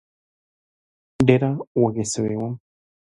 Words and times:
ډېره 1.27 1.49
وږې 1.81 2.05
سوې 2.13 2.35
وم 2.39 2.53